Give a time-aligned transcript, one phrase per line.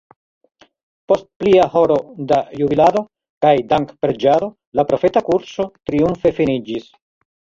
[1.11, 1.97] Post plia horo
[2.31, 3.03] da jubilado
[3.45, 6.89] kaj dankpreĝado la profeta kurso triumfe finiĝis.